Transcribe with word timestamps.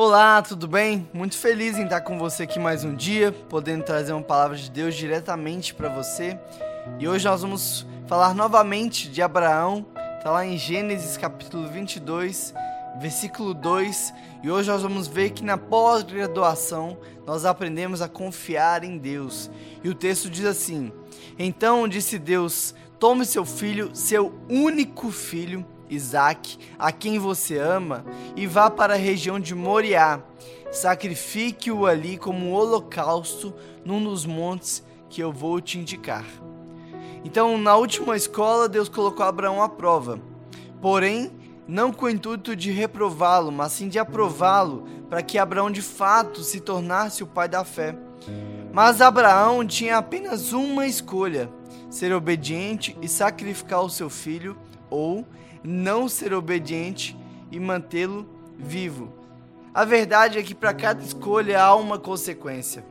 Olá, 0.00 0.40
tudo 0.42 0.68
bem? 0.68 1.08
Muito 1.12 1.36
feliz 1.36 1.76
em 1.76 1.82
estar 1.82 2.02
com 2.02 2.20
você 2.20 2.44
aqui 2.44 2.60
mais 2.60 2.84
um 2.84 2.94
dia, 2.94 3.32
podendo 3.32 3.82
trazer 3.82 4.12
uma 4.12 4.22
palavra 4.22 4.56
de 4.56 4.70
Deus 4.70 4.94
diretamente 4.94 5.74
para 5.74 5.88
você. 5.88 6.38
E 7.00 7.08
hoje 7.08 7.24
nós 7.24 7.42
vamos 7.42 7.84
falar 8.06 8.32
novamente 8.32 9.08
de 9.08 9.20
Abraão, 9.20 9.84
está 10.16 10.30
lá 10.30 10.46
em 10.46 10.56
Gênesis 10.56 11.16
capítulo 11.16 11.66
22, 11.66 12.54
versículo 13.00 13.52
2. 13.52 14.14
E 14.44 14.48
hoje 14.48 14.70
nós 14.70 14.82
vamos 14.82 15.08
ver 15.08 15.30
que 15.30 15.42
na 15.42 15.58
pós-graduação 15.58 16.96
nós 17.26 17.44
aprendemos 17.44 18.00
a 18.00 18.08
confiar 18.08 18.84
em 18.84 18.98
Deus. 18.98 19.50
E 19.82 19.88
o 19.88 19.94
texto 19.96 20.30
diz 20.30 20.44
assim: 20.44 20.92
Então 21.36 21.88
disse 21.88 22.20
Deus: 22.20 22.72
Tome 23.00 23.26
seu 23.26 23.44
filho, 23.44 23.90
seu 23.92 24.32
único 24.48 25.10
filho 25.10 25.66
Isaac, 25.88 26.58
a 26.78 26.92
quem 26.92 27.18
você 27.18 27.58
ama, 27.58 28.04
e 28.36 28.46
vá 28.46 28.70
para 28.70 28.94
a 28.94 28.98
região 28.98 29.38
de 29.38 29.54
Moriá. 29.54 30.20
Sacrifique-o 30.70 31.86
ali 31.86 32.16
como 32.18 32.46
um 32.46 32.52
holocausto 32.52 33.54
num 33.84 34.02
dos 34.02 34.26
montes 34.26 34.84
que 35.08 35.22
eu 35.22 35.32
vou 35.32 35.60
te 35.60 35.78
indicar. 35.78 36.24
Então, 37.24 37.58
na 37.58 37.74
última 37.76 38.16
escola, 38.16 38.68
Deus 38.68 38.88
colocou 38.88 39.24
Abraão 39.24 39.62
à 39.62 39.68
prova. 39.68 40.20
Porém, 40.80 41.32
não 41.66 41.92
com 41.92 42.06
o 42.06 42.10
intuito 42.10 42.54
de 42.54 42.70
reprová-lo, 42.70 43.50
mas 43.52 43.72
sim 43.72 43.88
de 43.88 43.98
aprová-lo, 43.98 44.86
para 45.08 45.22
que 45.22 45.38
Abraão 45.38 45.70
de 45.70 45.82
fato 45.82 46.42
se 46.42 46.60
tornasse 46.60 47.22
o 47.22 47.26
pai 47.26 47.48
da 47.48 47.64
fé. 47.64 47.96
Mas 48.72 49.00
Abraão 49.00 49.66
tinha 49.66 49.98
apenas 49.98 50.52
uma 50.52 50.86
escolha: 50.86 51.50
ser 51.90 52.12
obediente 52.12 52.96
e 53.02 53.08
sacrificar 53.08 53.82
o 53.82 53.90
seu 53.90 54.08
filho, 54.08 54.56
ou 54.90 55.26
não 55.62 56.08
ser 56.08 56.32
obediente 56.32 57.16
e 57.50 57.58
mantê-lo 57.58 58.28
vivo. 58.58 59.12
A 59.72 59.84
verdade 59.84 60.38
é 60.38 60.42
que 60.42 60.54
para 60.54 60.74
cada 60.74 61.02
escolha 61.02 61.62
há 61.62 61.74
uma 61.74 61.98
consequência. 61.98 62.84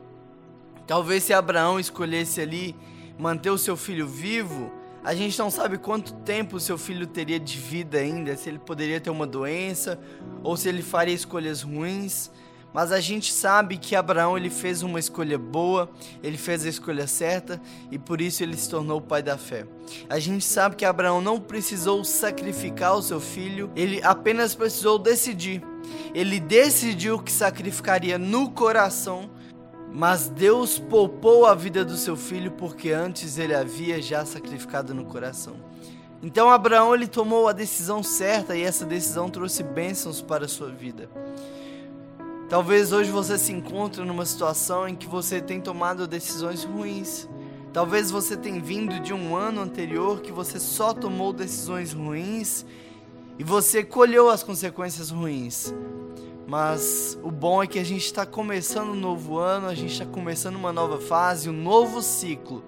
Talvez 0.86 1.24
se 1.24 1.32
Abraão 1.32 1.78
escolhesse 1.78 2.40
ali 2.40 2.74
manter 3.18 3.50
o 3.50 3.58
seu 3.58 3.76
filho 3.76 4.06
vivo, 4.06 4.72
a 5.04 5.14
gente 5.14 5.38
não 5.38 5.50
sabe 5.50 5.78
quanto 5.78 6.12
tempo 6.14 6.56
o 6.56 6.60
seu 6.60 6.78
filho 6.78 7.06
teria 7.06 7.38
de 7.38 7.58
vida 7.58 7.98
ainda, 7.98 8.36
se 8.36 8.48
ele 8.48 8.58
poderia 8.58 9.00
ter 9.00 9.10
uma 9.10 9.26
doença 9.26 9.98
ou 10.42 10.56
se 10.56 10.68
ele 10.68 10.82
faria 10.82 11.14
escolhas 11.14 11.62
ruins. 11.62 12.30
Mas 12.72 12.92
a 12.92 13.00
gente 13.00 13.32
sabe 13.32 13.78
que 13.78 13.96
Abraão 13.96 14.36
ele 14.36 14.50
fez 14.50 14.82
uma 14.82 15.00
escolha 15.00 15.38
boa, 15.38 15.90
ele 16.22 16.36
fez 16.36 16.66
a 16.66 16.68
escolha 16.68 17.06
certa 17.06 17.60
e 17.90 17.98
por 17.98 18.20
isso 18.20 18.42
ele 18.42 18.56
se 18.56 18.68
tornou 18.68 18.98
o 18.98 19.02
pai 19.02 19.22
da 19.22 19.38
fé. 19.38 19.66
A 20.08 20.18
gente 20.18 20.44
sabe 20.44 20.76
que 20.76 20.84
Abraão 20.84 21.20
não 21.20 21.40
precisou 21.40 22.04
sacrificar 22.04 22.94
o 22.94 23.02
seu 23.02 23.20
filho, 23.20 23.70
ele 23.74 24.00
apenas 24.02 24.54
precisou 24.54 24.98
decidir. 24.98 25.62
Ele 26.14 26.38
decidiu 26.38 27.18
que 27.18 27.32
sacrificaria 27.32 28.18
no 28.18 28.50
coração, 28.50 29.30
mas 29.90 30.28
Deus 30.28 30.78
poupou 30.78 31.46
a 31.46 31.54
vida 31.54 31.84
do 31.84 31.96
seu 31.96 32.16
filho 32.16 32.50
porque 32.52 32.90
antes 32.90 33.38
ele 33.38 33.54
havia 33.54 34.00
já 34.02 34.24
sacrificado 34.26 34.92
no 34.92 35.06
coração. 35.06 35.56
Então 36.22 36.50
Abraão 36.50 36.94
ele 36.94 37.06
tomou 37.06 37.48
a 37.48 37.52
decisão 37.52 38.02
certa 38.02 38.56
e 38.56 38.62
essa 38.62 38.84
decisão 38.84 39.30
trouxe 39.30 39.62
bênçãos 39.62 40.20
para 40.20 40.44
a 40.44 40.48
sua 40.48 40.68
vida. 40.68 41.08
Talvez 42.48 42.92
hoje 42.92 43.10
você 43.10 43.36
se 43.36 43.52
encontre 43.52 44.02
numa 44.02 44.24
situação 44.24 44.88
em 44.88 44.96
que 44.96 45.06
você 45.06 45.38
tem 45.38 45.60
tomado 45.60 46.06
decisões 46.06 46.64
ruins. 46.64 47.28
Talvez 47.74 48.10
você 48.10 48.38
tenha 48.38 48.58
vindo 48.58 48.98
de 49.00 49.12
um 49.12 49.36
ano 49.36 49.60
anterior 49.60 50.22
que 50.22 50.32
você 50.32 50.58
só 50.58 50.94
tomou 50.94 51.30
decisões 51.30 51.92
ruins 51.92 52.64
e 53.38 53.44
você 53.44 53.84
colheu 53.84 54.30
as 54.30 54.42
consequências 54.42 55.10
ruins. 55.10 55.74
Mas 56.46 57.18
o 57.22 57.30
bom 57.30 57.62
é 57.62 57.66
que 57.66 57.78
a 57.78 57.84
gente 57.84 58.06
está 58.06 58.24
começando 58.24 58.92
um 58.92 58.98
novo 58.98 59.36
ano, 59.36 59.66
a 59.66 59.74
gente 59.74 59.92
está 59.92 60.06
começando 60.06 60.56
uma 60.56 60.72
nova 60.72 60.98
fase, 60.98 61.50
um 61.50 61.52
novo 61.52 62.00
ciclo. 62.00 62.64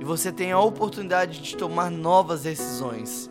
E 0.00 0.04
você 0.04 0.30
tem 0.30 0.52
a 0.52 0.60
oportunidade 0.60 1.40
de 1.40 1.56
tomar 1.56 1.90
novas 1.90 2.44
decisões. 2.44 3.28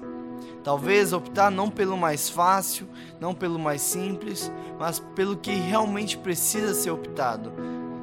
Talvez 0.64 1.14
optar 1.14 1.50
não 1.50 1.70
pelo 1.70 1.98
mais 1.98 2.30
fácil, 2.30 2.88
não 3.20 3.34
pelo 3.34 3.58
mais 3.58 3.82
simples, 3.82 4.52
mas 4.78 5.00
pelo 5.16 5.38
que 5.38 5.52
realmente 5.52 6.18
precisa 6.18 6.74
ser 6.74 6.92
optado. 6.92 7.52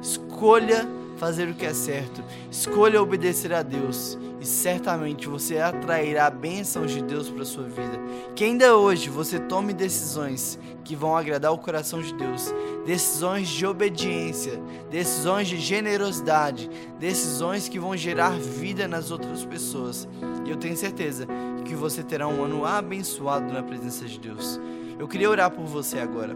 Escolha 0.01 0.87
fazer 1.17 1.49
o 1.49 1.53
que 1.53 1.65
é 1.65 1.73
certo, 1.73 2.23
escolha 2.51 3.01
obedecer 3.01 3.51
a 3.51 3.63
Deus 3.63 4.17
e 4.39 4.45
certamente 4.45 5.27
você 5.27 5.57
atrairá 5.57 6.29
bênçãos 6.29 6.91
de 6.91 7.01
Deus 7.01 7.29
para 7.29 7.43
sua 7.43 7.63
vida. 7.63 7.99
Que 8.35 8.43
ainda 8.43 8.77
hoje 8.77 9.09
você 9.09 9.39
tome 9.39 9.73
decisões 9.73 10.59
que 10.83 10.95
vão 10.95 11.17
agradar 11.17 11.51
o 11.51 11.57
coração 11.57 12.01
de 12.01 12.13
Deus, 12.13 12.53
decisões 12.85 13.49
de 13.49 13.65
obediência, 13.65 14.61
decisões 14.89 15.47
de 15.47 15.57
generosidade, 15.57 16.69
decisões 16.99 17.67
que 17.67 17.79
vão 17.79 17.97
gerar 17.97 18.37
vida 18.39 18.87
nas 18.87 19.11
outras 19.11 19.43
pessoas. 19.43 20.07
E 20.45 20.49
eu 20.49 20.57
tenho 20.57 20.77
certeza 20.77 21.27
que 21.65 21.75
você 21.75 22.03
terá 22.03 22.27
um 22.27 22.43
ano 22.43 22.65
abençoado 22.65 23.51
na 23.51 23.63
presença 23.63 24.05
de 24.05 24.19
Deus. 24.19 24.59
Eu 24.99 25.07
queria 25.07 25.29
orar 25.29 25.51
por 25.51 25.65
você 25.65 25.99
agora. 25.99 26.35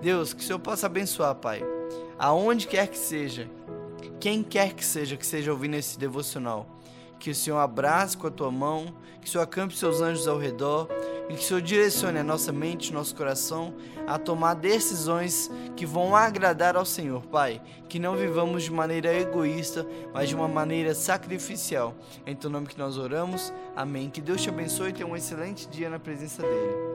Deus, 0.00 0.32
que 0.32 0.42
o 0.42 0.44
Senhor 0.44 0.58
possa 0.58 0.86
abençoar, 0.86 1.34
Pai, 1.34 1.62
aonde 2.18 2.66
quer 2.66 2.88
que 2.88 2.98
seja, 2.98 3.48
quem 4.20 4.42
quer 4.42 4.72
que 4.72 4.84
seja 4.84 5.16
que 5.16 5.24
esteja 5.24 5.52
ouvindo 5.52 5.74
esse 5.74 5.98
devocional. 5.98 6.66
Que 7.18 7.30
o 7.30 7.34
Senhor 7.34 7.58
abrace 7.58 8.16
com 8.16 8.26
a 8.26 8.30
tua 8.30 8.50
mão, 8.50 8.94
que 9.20 9.28
o 9.28 9.30
Senhor 9.30 9.44
acampe 9.44 9.76
seus 9.76 10.00
anjos 10.00 10.28
ao 10.28 10.38
redor 10.38 10.88
e 11.28 11.34
que 11.34 11.40
o 11.40 11.42
Senhor 11.42 11.62
direcione 11.62 12.18
a 12.18 12.24
nossa 12.24 12.52
mente, 12.52 12.92
nosso 12.92 13.14
coração 13.14 13.74
a 14.06 14.18
tomar 14.18 14.54
decisões 14.54 15.50
que 15.74 15.86
vão 15.86 16.14
agradar 16.14 16.76
ao 16.76 16.84
Senhor, 16.84 17.22
Pai. 17.26 17.62
Que 17.88 17.98
não 17.98 18.16
vivamos 18.16 18.62
de 18.62 18.70
maneira 18.70 19.12
egoísta, 19.12 19.86
mas 20.12 20.28
de 20.28 20.34
uma 20.34 20.48
maneira 20.48 20.94
sacrificial. 20.94 21.94
Em 22.26 22.34
teu 22.34 22.50
nome 22.50 22.66
que 22.66 22.78
nós 22.78 22.98
oramos. 22.98 23.52
Amém. 23.74 24.10
Que 24.10 24.20
Deus 24.20 24.42
te 24.42 24.48
abençoe 24.48 24.90
e 24.90 24.92
tenha 24.92 25.08
um 25.08 25.16
excelente 25.16 25.66
dia 25.68 25.88
na 25.88 25.98
presença 25.98 26.42
dEle. 26.42 26.93